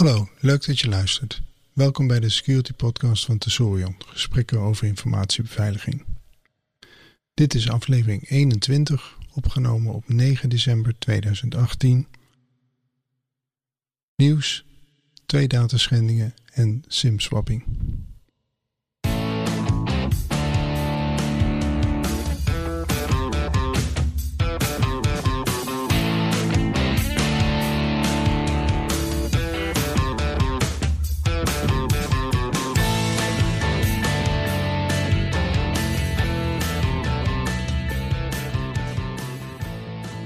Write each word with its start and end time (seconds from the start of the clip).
Hallo, 0.00 0.28
leuk 0.38 0.66
dat 0.66 0.78
je 0.78 0.88
luistert. 0.88 1.42
Welkom 1.72 2.06
bij 2.06 2.20
de 2.20 2.28
Security 2.28 2.72
Podcast 2.72 3.24
van 3.24 3.38
Tesorion, 3.38 3.96
gesprekken 4.06 4.58
over 4.58 4.86
informatiebeveiliging. 4.86 6.04
Dit 7.34 7.54
is 7.54 7.70
aflevering 7.70 8.28
21, 8.30 9.18
opgenomen 9.34 9.92
op 9.94 10.08
9 10.08 10.48
december 10.48 10.98
2018. 10.98 12.06
Nieuws, 14.16 14.64
twee 15.26 15.48
dataschendingen 15.48 16.34
en 16.52 16.84
SIM-swapping. 16.86 17.64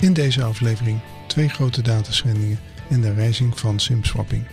In 0.04 0.12
deze 0.12 0.42
aflevering 0.42 1.00
twee 1.26 1.48
grote 1.48 1.82
dataschendingen 1.82 2.58
en 2.90 3.00
de 3.00 3.12
rijzing 3.12 3.58
van 3.58 3.80
SIM-swapping. 3.80 4.46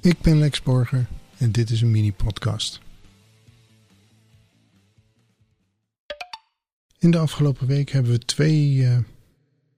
Ik 0.00 0.20
ben 0.20 0.38
Lex 0.38 0.62
Borger 0.62 1.06
en 1.38 1.52
dit 1.52 1.70
is 1.70 1.80
een 1.80 1.90
mini-podcast. 1.90 2.80
In 6.98 7.10
de 7.10 7.18
afgelopen 7.18 7.66
week 7.66 7.90
hebben 7.90 8.12
we 8.12 8.18
twee 8.18 8.74
uh, 8.74 8.98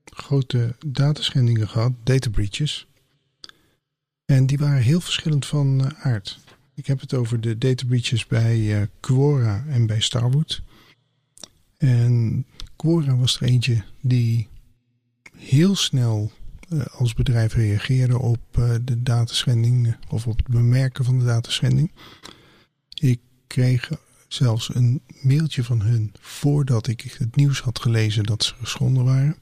grote 0.04 0.76
dataschendingen 0.86 1.68
gehad, 1.68 1.92
data 2.04 2.30
breaches. 2.30 2.87
En 4.28 4.46
die 4.46 4.58
waren 4.58 4.82
heel 4.82 5.00
verschillend 5.00 5.46
van 5.46 5.80
uh, 5.80 6.06
aard. 6.06 6.38
Ik 6.74 6.86
heb 6.86 7.00
het 7.00 7.14
over 7.14 7.40
de 7.40 7.58
data 7.58 7.86
breaches 7.86 8.26
bij 8.26 8.58
uh, 8.58 8.82
Quora 9.00 9.64
en 9.68 9.86
bij 9.86 10.00
Starwood. 10.00 10.62
En 11.76 12.44
Quora 12.76 13.16
was 13.16 13.40
er 13.40 13.46
eentje 13.48 13.84
die 14.00 14.48
heel 15.36 15.76
snel 15.76 16.32
uh, 16.68 16.86
als 16.86 17.14
bedrijf 17.14 17.54
reageerde 17.54 18.18
op 18.18 18.40
de 18.84 19.02
dataschending 19.02 19.96
of 20.08 20.26
op 20.26 20.36
het 20.36 20.48
bemerken 20.48 21.04
van 21.04 21.18
de 21.18 21.24
dataschending. 21.24 21.92
Ik 22.94 23.20
kreeg 23.46 23.90
zelfs 24.28 24.74
een 24.74 25.00
mailtje 25.22 25.64
van 25.64 25.80
hun 25.80 26.12
voordat 26.20 26.86
ik 26.86 27.14
het 27.18 27.36
nieuws 27.36 27.60
had 27.60 27.78
gelezen 27.78 28.24
dat 28.24 28.44
ze 28.44 28.54
geschonden 28.54 29.04
waren. 29.04 29.36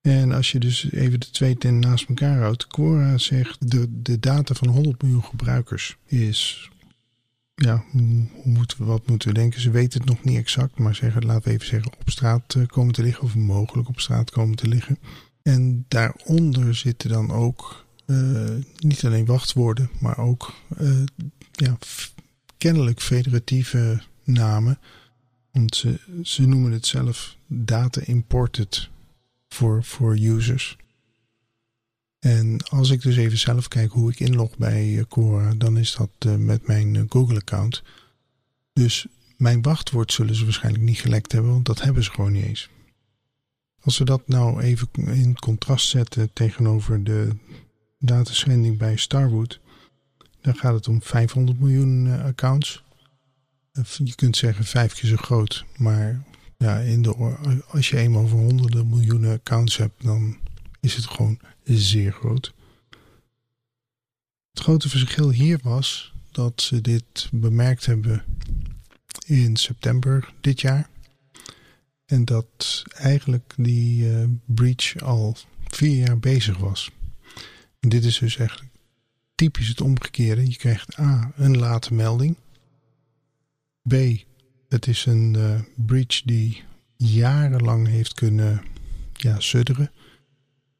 En 0.00 0.32
als 0.32 0.52
je 0.52 0.58
dus 0.58 0.92
even 0.92 1.20
de 1.20 1.30
twee 1.30 1.58
ten 1.58 1.78
naast 1.78 2.08
elkaar 2.08 2.40
houdt. 2.40 2.66
Quora 2.66 3.18
zegt 3.18 3.70
de, 3.70 4.00
de 4.02 4.18
data 4.18 4.54
van 4.54 4.68
100 4.68 5.02
miljoen 5.02 5.24
gebruikers 5.24 5.96
is... 6.06 6.70
Ja, 7.54 7.84
moeten 8.44 8.84
wat 8.84 9.06
moeten 9.06 9.28
we 9.28 9.34
denken? 9.34 9.60
Ze 9.60 9.70
weten 9.70 10.00
het 10.00 10.08
nog 10.08 10.24
niet 10.24 10.36
exact, 10.36 10.78
maar 10.78 10.94
zeggen, 10.94 11.26
laten 11.26 11.48
we 11.48 11.50
even 11.50 11.66
zeggen, 11.66 11.92
op 11.92 12.10
straat 12.10 12.54
eh, 12.54 12.66
komen 12.66 12.94
te 12.94 13.02
liggen 13.02 13.24
of 13.24 13.34
mogelijk 13.34 13.88
op 13.88 14.00
straat 14.00 14.30
komen 14.30 14.56
te 14.56 14.68
liggen. 14.68 14.98
En 15.42 15.84
daaronder 15.88 16.74
zitten 16.74 17.10
dan 17.10 17.30
ook 17.30 17.86
uh, 18.06 18.48
niet 18.78 19.04
alleen 19.04 19.24
wachtwoorden, 19.24 19.90
maar 19.98 20.18
ook 20.18 20.54
uh, 20.80 21.02
ja, 21.52 21.78
kennelijk 22.58 23.00
federatieve 23.00 24.02
namen. 24.24 24.78
Want 25.52 25.76
ze, 25.76 26.00
ze 26.22 26.46
noemen 26.46 26.72
het 26.72 26.86
zelf 26.86 27.36
data 27.46 28.00
imported 28.04 28.90
voor, 29.54 29.84
voor 29.84 30.18
users. 30.18 30.76
En 32.18 32.62
als 32.68 32.90
ik 32.90 33.02
dus 33.02 33.16
even 33.16 33.38
zelf 33.38 33.68
kijk 33.68 33.92
hoe 33.92 34.10
ik 34.10 34.20
inlog 34.20 34.56
bij 34.56 35.04
Quora, 35.08 35.54
dan 35.54 35.78
is 35.78 35.94
dat 35.94 36.10
uh, 36.26 36.34
met 36.36 36.66
mijn 36.66 37.06
Google-account. 37.08 37.82
Dus 38.72 39.06
mijn 39.36 39.62
wachtwoord 39.62 40.12
zullen 40.12 40.34
ze 40.34 40.44
waarschijnlijk 40.44 40.84
niet 40.84 41.00
gelekt 41.00 41.32
hebben, 41.32 41.50
want 41.50 41.64
dat 41.64 41.82
hebben 41.82 42.04
ze 42.04 42.10
gewoon 42.10 42.32
niet 42.32 42.44
eens. 42.44 42.68
Als 43.80 43.98
we 43.98 44.04
dat 44.04 44.28
nou 44.28 44.60
even 44.60 44.88
in 44.94 45.38
contrast 45.38 45.88
zetten 45.88 46.32
tegenover 46.32 47.04
de 47.04 47.36
dataschending 47.98 48.78
bij 48.78 48.96
Starwood, 48.96 49.60
dan 50.40 50.54
gaat 50.54 50.74
het 50.74 50.88
om 50.88 51.02
500 51.02 51.60
miljoen 51.60 52.22
accounts. 52.22 52.82
Je 54.04 54.14
kunt 54.14 54.36
zeggen 54.36 54.64
vijf 54.64 54.94
keer 54.94 55.08
zo 55.08 55.16
groot, 55.16 55.64
maar 55.76 56.22
ja, 56.60 56.78
in 56.78 57.02
de, 57.02 57.14
als 57.68 57.88
je 57.88 57.96
eenmaal 57.96 58.22
over 58.22 58.38
honderden 58.38 58.88
miljoenen 58.88 59.32
accounts 59.32 59.76
hebt, 59.76 60.02
dan 60.02 60.38
is 60.80 60.94
het 60.94 61.06
gewoon 61.06 61.38
zeer 61.64 62.12
groot. 62.12 62.54
Het 64.50 64.62
grote 64.62 64.88
verschil 64.88 65.30
hier 65.30 65.58
was 65.62 66.14
dat 66.30 66.62
ze 66.62 66.80
dit 66.80 67.28
bemerkt 67.32 67.86
hebben 67.86 68.24
in 69.26 69.56
september 69.56 70.32
dit 70.40 70.60
jaar. 70.60 70.88
En 72.06 72.24
dat 72.24 72.82
eigenlijk 72.92 73.54
die 73.56 74.10
uh, 74.10 74.24
breach 74.44 75.00
al 75.00 75.36
vier 75.66 75.96
jaar 75.96 76.18
bezig 76.18 76.58
was. 76.58 76.90
En 77.78 77.88
dit 77.88 78.04
is 78.04 78.18
dus 78.18 78.36
eigenlijk 78.36 78.70
typisch 79.34 79.68
het 79.68 79.80
omgekeerde. 79.80 80.48
Je 80.48 80.56
krijgt 80.56 80.98
A, 80.98 81.32
een 81.36 81.56
late 81.56 81.94
melding. 81.94 82.36
B, 83.88 83.94
het 84.70 84.86
is 84.86 85.06
een 85.06 85.34
uh, 85.36 85.60
breach 85.74 86.22
die 86.22 86.62
jarenlang 86.96 87.86
heeft 87.86 88.14
kunnen 88.14 88.62
ja, 89.12 89.40
sudderen. 89.40 89.90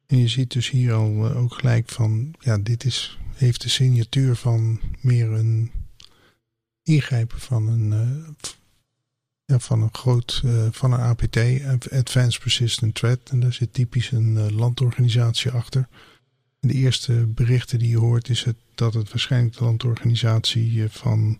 En 0.07 0.17
je 0.17 0.27
ziet 0.27 0.51
dus 0.51 0.69
hier 0.69 0.93
al 0.93 1.29
uh, 1.29 1.37
ook 1.37 1.53
gelijk 1.53 1.89
van, 1.89 2.33
ja, 2.39 2.57
dit 2.57 2.83
is, 2.85 3.19
heeft 3.33 3.61
de 3.61 3.69
signatuur 3.69 4.35
van 4.35 4.79
meer 5.01 5.31
een 5.31 5.71
ingrijpen 6.83 7.39
van 7.39 7.67
een, 7.67 7.91
uh, 7.91 8.51
ja, 9.45 9.59
van 9.59 9.81
een 9.81 9.93
groot, 9.93 10.43
van 10.71 10.91
een 10.91 10.99
APT, 10.99 11.37
Advanced 11.91 12.39
Persistent 12.41 12.95
Threat. 12.95 13.19
En 13.29 13.39
daar 13.39 13.53
zit 13.53 13.73
typisch 13.73 14.11
een 14.11 14.53
landorganisatie 14.53 15.51
achter. 15.51 15.87
De 16.59 16.73
eerste 16.73 17.13
berichten 17.13 17.79
die 17.79 17.89
je 17.89 17.97
hoort 17.97 18.29
is 18.29 18.43
het, 18.43 18.55
dat 18.75 18.93
het 18.93 19.09
waarschijnlijk 19.09 19.57
de 19.57 19.63
landorganisatie 19.63 20.89
van 20.89 21.39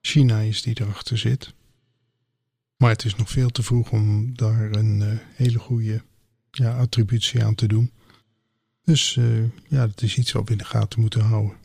China 0.00 0.40
is 0.40 0.62
die 0.62 0.80
erachter 0.80 1.18
zit. 1.18 1.52
Maar 2.76 2.90
het 2.90 3.04
is 3.04 3.14
nog 3.14 3.30
veel 3.30 3.50
te 3.50 3.62
vroeg 3.62 3.90
om 3.90 4.36
daar 4.36 4.72
een 4.72 5.00
uh, 5.00 5.18
hele 5.34 5.58
goede 5.58 6.02
ja, 6.50 6.76
attributie 6.76 7.44
aan 7.44 7.54
te 7.54 7.66
doen. 7.66 7.92
Dus 8.84 9.16
uh, 9.16 9.44
ja, 9.68 9.86
dat 9.86 10.02
is 10.02 10.16
iets 10.16 10.32
wat 10.32 10.44
we 10.44 10.52
in 10.52 10.58
de 10.58 10.64
gaten 10.64 11.00
moeten 11.00 11.20
houden. 11.20 11.56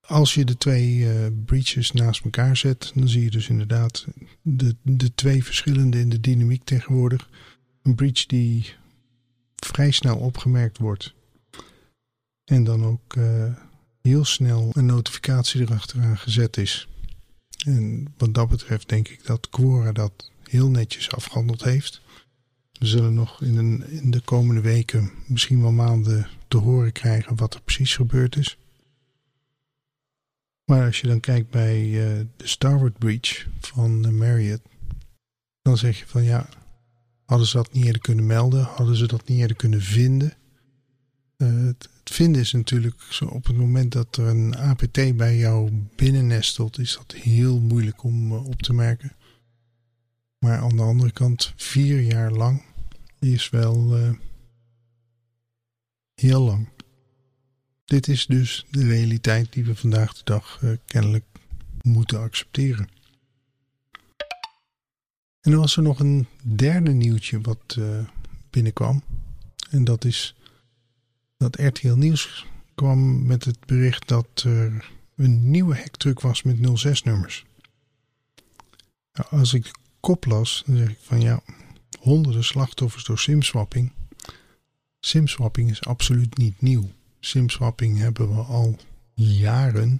Als 0.00 0.34
je 0.34 0.44
de 0.44 0.56
twee 0.56 0.96
uh, 0.96 1.26
breaches 1.44 1.92
naast 1.92 2.24
elkaar 2.24 2.56
zet, 2.56 2.92
dan 2.94 3.08
zie 3.08 3.22
je 3.22 3.30
dus 3.30 3.48
inderdaad 3.48 4.06
de, 4.42 4.76
de 4.82 5.14
twee 5.14 5.44
verschillende 5.44 5.98
in 5.98 6.08
de 6.08 6.20
dynamiek 6.20 6.64
tegenwoordig. 6.64 7.28
Een 7.82 7.94
breach 7.94 8.26
die 8.26 8.74
vrij 9.56 9.90
snel 9.90 10.16
opgemerkt 10.16 10.78
wordt. 10.78 11.14
En 12.44 12.64
dan 12.64 12.84
ook 12.84 13.14
heel 14.02 14.24
snel 14.24 14.70
een 14.72 14.86
notificatie 14.86 15.60
erachteraan 15.60 16.18
gezet 16.18 16.56
is. 16.56 16.88
En 17.64 18.14
wat 18.16 18.34
dat 18.34 18.48
betreft 18.48 18.88
denk 18.88 19.08
ik 19.08 19.26
dat 19.26 19.48
Quora 19.50 19.92
dat 19.92 20.30
heel 20.42 20.68
netjes 20.68 21.10
afgehandeld 21.10 21.64
heeft. 21.64 22.00
We 22.72 22.86
zullen 22.86 23.14
nog 23.14 23.42
in, 23.42 23.84
in 23.90 24.10
de 24.10 24.20
komende 24.20 24.60
weken, 24.60 25.10
misschien 25.26 25.60
wel 25.62 25.72
maanden, 25.72 26.28
te 26.48 26.56
horen 26.56 26.92
krijgen 26.92 27.36
wat 27.36 27.54
er 27.54 27.62
precies 27.62 27.96
gebeurd 27.96 28.36
is. 28.36 28.58
Maar 30.64 30.86
als 30.86 31.00
je 31.00 31.06
dan 31.06 31.20
kijkt 31.20 31.50
bij 31.50 31.82
uh, 31.84 32.24
de 32.36 32.46
Starboard 32.46 32.98
Breach 32.98 33.46
van 33.60 34.06
uh, 34.06 34.12
Marriott, 34.12 34.62
dan 35.62 35.76
zeg 35.76 35.98
je 35.98 36.06
van 36.06 36.22
ja, 36.22 36.48
hadden 37.24 37.46
ze 37.46 37.56
dat 37.56 37.72
niet 37.72 37.84
eerder 37.84 38.00
kunnen 38.00 38.26
melden? 38.26 38.64
Hadden 38.64 38.96
ze 38.96 39.06
dat 39.06 39.28
niet 39.28 39.38
eerder 39.38 39.56
kunnen 39.56 39.82
vinden? 39.82 40.32
Uh, 41.36 41.66
het, 41.66 41.88
vinden 42.04 42.40
is 42.40 42.52
natuurlijk 42.52 43.02
zo 43.02 43.24
op 43.24 43.46
het 43.46 43.56
moment 43.56 43.92
dat 43.92 44.16
er 44.16 44.26
een 44.26 44.56
APT 44.56 45.16
bij 45.16 45.36
jou 45.36 45.72
binnennestelt, 45.96 46.78
is 46.78 46.96
dat 46.96 47.12
heel 47.12 47.60
moeilijk 47.60 48.02
om 48.02 48.32
uh, 48.32 48.46
op 48.46 48.62
te 48.62 48.72
merken. 48.72 49.12
Maar 50.38 50.58
aan 50.58 50.76
de 50.76 50.82
andere 50.82 51.12
kant, 51.12 51.52
vier 51.56 52.00
jaar 52.00 52.32
lang 52.32 52.62
is 53.18 53.50
wel 53.50 53.98
uh, 53.98 54.10
heel 56.14 56.40
lang. 56.40 56.68
Dit 57.84 58.08
is 58.08 58.26
dus 58.26 58.66
de 58.70 58.86
realiteit 58.86 59.52
die 59.52 59.64
we 59.64 59.76
vandaag 59.76 60.14
de 60.14 60.24
dag 60.24 60.62
kennelijk 60.86 61.24
moeten 61.82 62.20
accepteren. 62.20 62.88
En 65.40 65.50
dan 65.50 65.60
was 65.60 65.76
er 65.76 65.82
nog 65.82 66.00
een 66.00 66.26
derde 66.42 66.92
nieuwtje 66.92 67.40
wat 67.40 67.78
binnenkwam. 68.50 69.02
En 69.70 69.84
dat 69.84 70.04
is 70.04 70.35
dat 71.36 71.56
RTL 71.60 71.94
Nieuws 71.94 72.46
kwam 72.74 73.26
met 73.26 73.44
het 73.44 73.66
bericht 73.66 74.08
dat 74.08 74.42
er 74.44 74.90
een 75.16 75.50
nieuwe 75.50 75.76
hacktruc 75.76 76.20
was 76.20 76.42
met 76.42 76.56
06-nummers. 76.56 77.44
Nou, 79.12 79.28
als 79.30 79.54
ik 79.54 79.70
kop 80.00 80.24
las, 80.24 80.62
dan 80.66 80.76
zeg 80.76 80.88
ik 80.88 80.98
van 81.00 81.20
ja, 81.20 81.40
honderden 82.00 82.44
slachtoffers 82.44 83.04
door 83.04 83.18
simswapping. 83.18 83.92
Simswapping 85.00 85.70
is 85.70 85.84
absoluut 85.84 86.38
niet 86.38 86.60
nieuw. 86.60 86.90
Simswapping 87.20 87.98
hebben 87.98 88.34
we 88.34 88.42
al 88.42 88.78
jaren. 89.14 89.98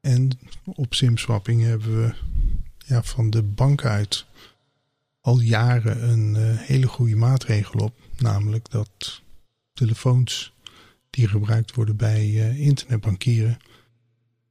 En 0.00 0.38
op 0.64 0.94
simswapping 0.94 1.62
hebben 1.62 2.02
we 2.02 2.14
ja, 2.86 3.02
van 3.02 3.30
de 3.30 3.42
bank 3.42 3.84
uit 3.84 4.26
al 5.20 5.40
jaren 5.40 6.08
een 6.10 6.34
uh, 6.34 6.58
hele 6.58 6.86
goede 6.86 7.16
maatregel 7.16 7.80
op. 7.80 7.94
Namelijk 8.16 8.70
dat 8.70 9.22
telefoons 9.76 10.54
die 11.10 11.28
gebruikt 11.28 11.74
worden 11.74 11.96
bij 11.96 12.28
uh, 12.28 12.60
internetbankieren, 12.60 13.58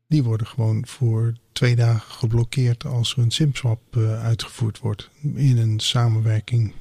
die 0.07 0.23
worden 0.23 0.47
gewoon 0.47 0.87
voor 0.87 1.33
twee 1.51 1.75
dagen 1.75 2.11
geblokkeerd 2.11 2.85
als 2.85 3.11
er 3.11 3.19
een 3.19 3.31
simswap 3.31 3.95
uh, 3.95 4.23
uitgevoerd 4.23 4.79
wordt. 4.79 5.09
In 5.21 5.57
een 5.57 5.79
samenwerking 5.79 6.73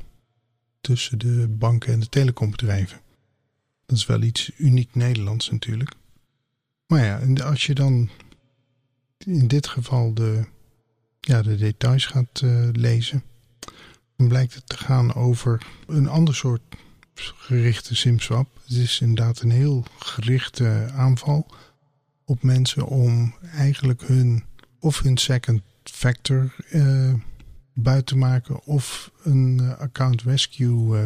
tussen 0.80 1.18
de 1.18 1.46
banken 1.48 1.92
en 1.92 2.00
de 2.00 2.08
telecombedrijven. 2.08 3.00
Dat 3.86 3.96
is 3.96 4.06
wel 4.06 4.22
iets 4.22 4.50
uniek 4.56 4.94
Nederlands 4.94 5.50
natuurlijk. 5.50 5.94
Maar 6.86 7.04
ja, 7.04 7.42
als 7.44 7.66
je 7.66 7.74
dan 7.74 8.08
in 9.18 9.46
dit 9.46 9.66
geval 9.66 10.14
de, 10.14 10.44
ja, 11.20 11.42
de 11.42 11.56
details 11.56 12.06
gaat 12.06 12.40
uh, 12.44 12.68
lezen, 12.72 13.22
dan 14.16 14.28
blijkt 14.28 14.54
het 14.54 14.68
te 14.68 14.76
gaan 14.76 15.14
over 15.14 15.66
een 15.86 16.08
ander 16.08 16.34
soort 16.34 16.62
gerichte 17.14 17.96
simswap. 17.96 18.48
Het 18.66 18.76
is 18.76 19.00
inderdaad 19.00 19.40
een 19.40 19.50
heel 19.50 19.84
gerichte 19.98 20.90
aanval 20.94 21.46
op 22.24 22.42
mensen 22.42 22.86
om 22.86 23.34
eigenlijk 23.52 24.02
hun 24.02 24.44
of 24.78 25.00
hun 25.00 25.16
second 25.16 25.62
factor 25.82 26.54
uh, 26.72 27.14
buiten 27.72 28.04
te 28.04 28.16
maken 28.16 28.64
of 28.64 29.10
een 29.22 29.58
uh, 29.62 29.78
account 29.78 30.22
rescue 30.22 31.02
uh, 31.02 31.04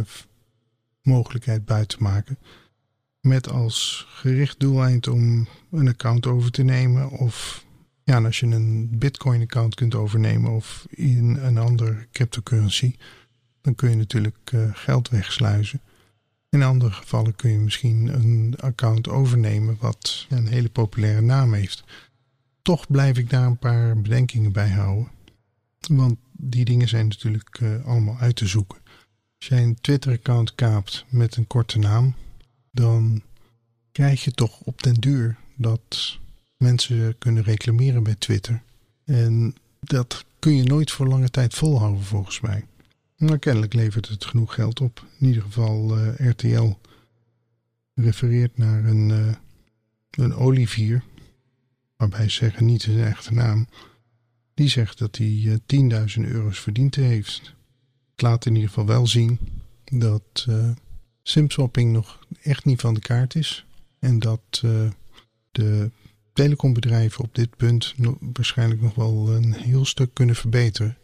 mogelijkheid 1.02 1.64
buiten 1.64 1.99
te 1.99 2.05
maken. 2.05 2.38
Met 3.20 3.49
als 3.49 4.06
gericht 4.08 4.61
doeleind 4.61 5.08
om 5.08 5.49
een 5.70 5.88
account 5.88 6.26
over 6.26 6.50
te 6.50 6.62
nemen 6.62 7.11
of 7.11 7.66
ja, 8.04 8.25
als 8.25 8.40
je 8.40 8.46
een 8.46 8.99
bitcoin 8.99 9.43
account 9.43 9.75
kunt 9.75 9.94
overnemen 9.94 10.50
of 10.50 10.87
in 10.90 11.37
een 11.37 11.58
andere 11.58 12.06
cryptocurrency, 12.12 12.96
dan 13.61 13.75
kun 13.75 13.90
je 13.90 13.96
natuurlijk 13.96 14.52
geld 14.72 15.08
wegsluizen. 15.08 15.81
In 16.50 16.62
andere 16.62 16.93
gevallen 16.93 17.37
kun 17.37 17.50
je 17.50 17.59
misschien 17.59 18.06
een 18.06 18.55
account 18.61 19.09
overnemen 19.09 19.77
wat 19.81 20.27
een 20.29 20.47
hele 20.47 20.69
populaire 20.69 21.21
naam 21.21 21.53
heeft. 21.53 21.85
Toch 22.62 22.87
blijf 22.87 23.19
ik 23.19 23.31
daar 23.31 23.47
een 23.47 23.59
paar 23.59 24.00
bedenkingen 24.00 24.53
bij 24.53 24.69
houden. 24.69 25.09
Want 25.89 26.17
die 26.33 26.65
dingen 26.65 26.89
zijn 26.89 27.09
natuurlijk 27.09 27.61
uh, 27.61 27.87
allemaal 27.87 28.17
uit 28.19 28.37
te 28.37 28.47
zoeken. 28.47 28.79
Als 29.39 29.49
jij 29.49 29.62
een 29.62 29.81
Twitter-account 29.81 30.55
kaapt 30.55 31.05
met 31.09 31.37
een 31.37 31.47
korte 31.47 31.79
naam, 31.79 32.15
dan 32.71 33.23
krijg 33.93 34.25
je 34.25 34.33
toch 34.33 34.61
op 34.61 34.83
den 34.83 34.95
duur 34.95 35.37
dat 35.56 36.19
mensen 36.56 37.19
kunnen 37.19 37.43
reclameren 37.43 38.03
bij 38.03 38.15
Twitter. 38.15 38.62
En 39.05 39.55
dat 39.81 40.25
kun 40.39 40.56
je 40.56 40.62
nooit 40.62 40.91
voor 40.91 41.09
lange 41.09 41.31
tijd 41.31 41.55
volhouden 41.55 42.05
volgens 42.05 42.41
mij. 42.41 42.65
Maar 43.19 43.38
kennelijk 43.38 43.73
levert 43.73 44.09
het 44.09 44.25
genoeg 44.25 44.55
geld 44.55 44.81
op. 44.81 45.06
In 45.19 45.26
ieder 45.26 45.43
geval 45.43 45.99
uh, 45.99 46.31
RTL 46.31 46.73
refereert 47.94 48.59
naar 48.59 48.85
een, 48.85 49.09
uh, 49.09 49.35
een 50.11 50.35
Olivier, 50.35 51.03
waarbij 51.97 52.29
ze 52.29 52.37
zeggen 52.37 52.65
niet 52.65 52.82
zijn 52.82 53.05
echte 53.05 53.32
naam. 53.32 53.69
Die 54.55 54.69
zegt 54.69 54.99
dat 54.99 55.17
hij 55.17 55.61
uh, 55.67 56.06
10.000 56.17 56.31
euro's 56.31 56.59
verdiend 56.61 56.94
heeft. 56.94 57.55
Het 58.11 58.23
laat 58.23 58.47
in 58.47 58.55
ieder 58.55 58.69
geval 58.69 58.87
wel 58.87 59.06
zien 59.06 59.38
dat 59.85 60.47
simswapping 61.23 61.93
nog 61.93 62.26
echt 62.43 62.64
niet 62.64 62.81
van 62.81 62.94
de 62.94 63.00
kaart 63.00 63.35
is. 63.35 63.67
En 63.99 64.19
dat 64.19 64.62
de 65.50 65.91
telecombedrijven 66.32 67.25
op 67.25 67.35
dit 67.35 67.56
punt 67.56 67.94
waarschijnlijk 68.21 68.81
nog 68.81 68.94
wel 68.94 69.29
een 69.29 69.55
heel 69.55 69.85
stuk 69.85 70.14
kunnen 70.14 70.37
verbeteren. 70.37 70.98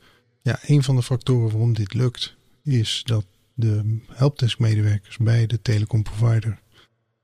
Ja, 0.44 0.58
een 0.62 0.82
van 0.82 0.96
de 0.96 1.02
factoren 1.02 1.50
waarom 1.50 1.72
dit 1.72 1.94
lukt 1.94 2.36
is 2.62 3.02
dat 3.04 3.24
de 3.54 3.98
helpdesk-medewerkers 4.08 5.16
bij 5.16 5.46
de 5.46 5.62
telecomprovider 5.62 6.60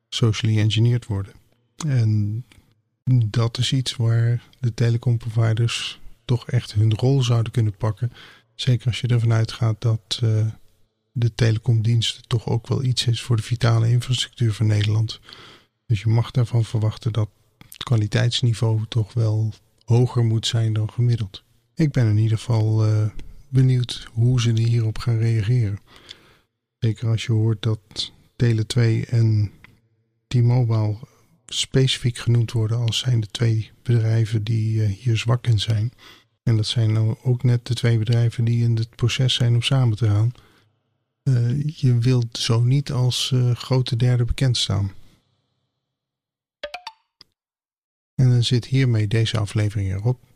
socially 0.09 0.59
engineered 0.59 1.07
worden. 1.07 1.33
En 1.87 2.45
dat 3.25 3.59
is 3.59 3.73
iets 3.73 3.97
waar 3.97 4.43
de 4.61 4.75
telecomproviders 4.75 6.01
toch 6.25 6.49
echt 6.49 6.73
hun 6.73 6.95
rol 6.95 7.23
zouden 7.23 7.53
kunnen 7.53 7.77
pakken. 7.77 8.13
Zeker 8.55 8.87
als 8.87 9.01
je 9.01 9.07
ervan 9.07 9.33
uitgaat 9.33 9.81
dat 9.81 10.21
uh, 10.25 10.47
de 11.13 11.35
telecomdiensten 11.35 12.23
toch 12.27 12.47
ook 12.47 12.67
wel 12.67 12.83
iets 12.83 13.07
is 13.07 13.23
voor 13.23 13.37
de 13.37 13.43
vitale 13.43 13.91
infrastructuur 13.91 14.53
van 14.53 14.67
Nederland. 14.67 15.21
Dus 15.87 16.01
je 16.01 16.09
mag 16.09 16.31
daarvan 16.31 16.65
verwachten 16.65 17.13
dat 17.13 17.29
het 17.71 17.83
kwaliteitsniveau 17.83 18.85
toch 18.89 19.13
wel 19.13 19.53
hoger 19.85 20.25
moet 20.25 20.47
zijn 20.47 20.73
dan 20.73 20.91
gemiddeld. 20.91 21.43
Ik 21.81 21.93
ben 21.93 22.07
in 22.07 22.19
ieder 22.19 22.39
geval 22.39 22.87
uh, 22.87 23.07
benieuwd 23.49 24.09
hoe 24.13 24.41
ze 24.41 24.53
hierop 24.53 24.99
gaan 24.99 25.19
reageren. 25.19 25.79
Zeker 26.79 27.09
als 27.09 27.27
je 27.27 27.33
hoort 27.33 27.63
dat 27.63 28.13
Tele2 28.43 29.09
en 29.09 29.51
T-Mobile 30.27 30.97
specifiek 31.47 32.19
genoemd 32.19 32.53
worden 32.53 32.79
als 32.79 32.99
zijn 32.99 33.21
de 33.21 33.27
twee 33.27 33.71
bedrijven 33.83 34.45
die 34.45 34.75
uh, 34.75 34.97
hier 34.97 35.17
zwak 35.17 35.47
in 35.47 35.59
zijn. 35.59 35.93
En 36.43 36.57
dat 36.57 36.67
zijn 36.67 36.93
nou 36.93 37.17
ook 37.23 37.43
net 37.43 37.67
de 37.67 37.75
twee 37.75 37.99
bedrijven 37.99 38.45
die 38.45 38.65
in 38.65 38.77
het 38.77 38.97
proces 38.97 39.35
zijn 39.35 39.55
om 39.55 39.63
samen 39.63 39.97
te 39.97 40.07
gaan. 40.07 40.33
Uh, 41.23 41.67
je 41.67 41.99
wilt 41.99 42.39
zo 42.39 42.61
niet 42.61 42.93
als 42.93 43.35
grote 43.55 43.97
derde 43.97 44.25
bekend 44.25 44.57
staan. 44.57 44.93
En 48.15 48.31
dan 48.31 48.45
zit 48.45 48.65
hiermee 48.65 49.07
deze 49.07 49.39
aflevering 49.39 49.93
erop. 49.93 50.29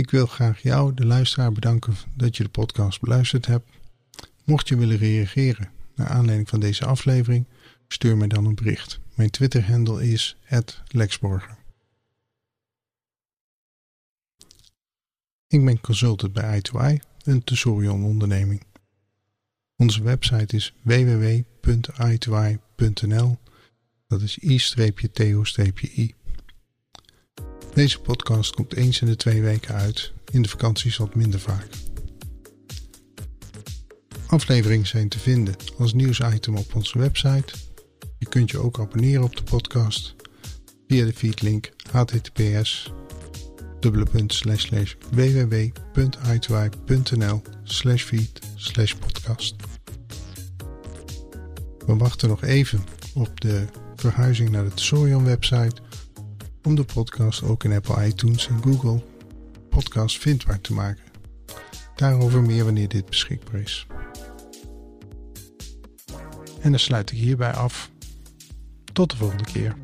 Ik 0.00 0.10
wil 0.10 0.26
graag 0.26 0.62
jou, 0.62 0.94
de 0.94 1.06
luisteraar, 1.06 1.52
bedanken 1.52 1.94
dat 2.14 2.36
je 2.36 2.42
de 2.42 2.48
podcast 2.48 3.00
beluisterd 3.00 3.46
hebt. 3.46 3.68
Mocht 4.44 4.68
je 4.68 4.76
willen 4.76 4.96
reageren 4.96 5.70
naar 5.94 6.08
aanleiding 6.08 6.48
van 6.48 6.60
deze 6.60 6.84
aflevering, 6.84 7.46
stuur 7.88 8.16
mij 8.16 8.28
dan 8.28 8.44
een 8.44 8.54
bericht. 8.54 9.00
Mijn 9.14 9.30
Twitter-handle 9.30 10.10
is 10.10 10.36
@lexborger. 10.86 11.56
Ik 15.46 15.64
ben 15.64 15.80
consultant 15.80 16.32
bij 16.32 16.58
i2i, 16.58 16.96
een 17.22 17.44
Tesorion-onderneming. 17.44 18.62
Onze 19.76 20.02
website 20.02 20.56
is 20.56 20.74
www.i2i.nl. 20.82 23.38
Dat 24.06 24.22
is 24.22 24.38
i-to-i. 24.38 26.14
Deze 27.74 28.00
podcast 28.00 28.54
komt 28.54 28.74
eens 28.74 29.00
in 29.00 29.06
de 29.06 29.16
twee 29.16 29.42
weken 29.42 29.74
uit, 29.74 30.12
in 30.30 30.42
de 30.42 30.48
vakanties 30.48 30.96
wat 30.96 31.14
minder 31.14 31.40
vaak. 31.40 31.68
Afleveringen 34.26 34.86
zijn 34.86 35.08
te 35.08 35.18
vinden 35.18 35.54
als 35.78 35.94
nieuwsitem 35.94 36.56
op 36.56 36.74
onze 36.74 36.98
website. 36.98 37.54
Je 38.18 38.26
kunt 38.26 38.50
je 38.50 38.58
ook 38.58 38.78
abonneren 38.78 39.24
op 39.24 39.36
de 39.36 39.42
podcast 39.42 40.14
via 40.88 41.04
de 41.04 41.12
feedlink 41.12 41.70
https 41.90 42.92
www.i2i.nl 45.10 47.42
slash 47.62 48.02
feed 48.02 48.40
slash 48.54 48.94
podcast. 48.94 49.54
We 51.86 51.96
wachten 51.96 52.28
nog 52.28 52.42
even 52.42 52.84
op 53.14 53.40
de 53.40 53.64
verhuizing 53.96 54.50
naar 54.50 54.64
de 54.64 54.74
Tesorion 54.74 55.24
website 55.24 55.74
om 56.62 56.74
de 56.74 56.84
podcast 56.84 57.42
ook 57.42 57.64
in 57.64 57.72
Apple 57.72 58.06
iTunes 58.06 58.48
en 58.48 58.62
Google 58.62 59.02
Podcast 59.68 60.18
vindbaar 60.18 60.60
te 60.60 60.72
maken. 60.72 61.04
Daarover 61.96 62.42
meer 62.42 62.64
wanneer 62.64 62.88
dit 62.88 63.06
beschikbaar 63.06 63.60
is. 63.60 63.86
En 66.60 66.70
dan 66.70 66.80
sluit 66.80 67.10
ik 67.10 67.18
hierbij 67.18 67.52
af. 67.52 67.90
Tot 68.92 69.10
de 69.10 69.16
volgende 69.16 69.44
keer. 69.44 69.76